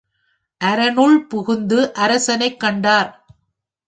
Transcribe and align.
அரணுள் 0.61 1.27
புகுந்து 1.27 1.93
அரசனைக் 1.93 2.59
கண்டார். 2.59 3.11